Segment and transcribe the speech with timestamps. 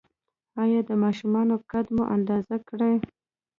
[0.63, 2.93] ایا د ماشومانو قد مو اندازه کړی؟